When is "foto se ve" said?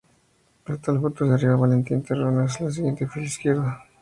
1.01-1.33